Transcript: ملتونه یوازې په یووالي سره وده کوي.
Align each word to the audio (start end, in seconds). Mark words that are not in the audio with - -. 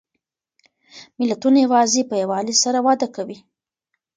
ملتونه 1.19 1.57
یوازې 1.65 2.01
په 2.09 2.15
یووالي 2.21 2.55
سره 2.63 2.79
وده 2.87 3.07
کوي. 3.15 3.37